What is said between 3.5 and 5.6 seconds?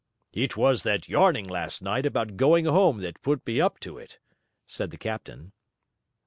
up to it,' said the captain.